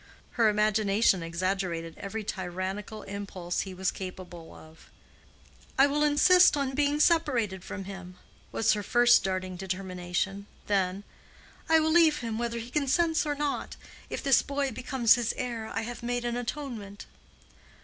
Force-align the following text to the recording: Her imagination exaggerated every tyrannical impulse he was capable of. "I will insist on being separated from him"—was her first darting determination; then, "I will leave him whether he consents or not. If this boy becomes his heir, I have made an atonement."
Her 0.31 0.49
imagination 0.49 1.21
exaggerated 1.21 1.93
every 1.99 2.23
tyrannical 2.23 3.03
impulse 3.03 3.59
he 3.59 3.73
was 3.75 3.91
capable 3.91 4.51
of. 4.51 4.89
"I 5.77 5.85
will 5.85 6.03
insist 6.03 6.57
on 6.57 6.73
being 6.73 6.99
separated 6.99 7.63
from 7.63 7.83
him"—was 7.83 8.73
her 8.73 8.81
first 8.81 9.23
darting 9.23 9.57
determination; 9.57 10.47
then, 10.65 11.03
"I 11.69 11.79
will 11.79 11.91
leave 11.91 12.17
him 12.21 12.39
whether 12.39 12.57
he 12.57 12.71
consents 12.71 13.27
or 13.27 13.35
not. 13.35 13.75
If 14.09 14.23
this 14.23 14.41
boy 14.41 14.71
becomes 14.71 15.13
his 15.13 15.35
heir, 15.37 15.67
I 15.67 15.81
have 15.83 16.01
made 16.01 16.25
an 16.25 16.35
atonement." 16.35 17.05